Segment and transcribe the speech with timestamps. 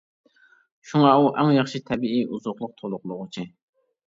[0.91, 3.47] شۇڭا ئۇ ئەڭ ياخشى تەبىئىي ئوزۇقلۇق تولۇقلىغۇچى.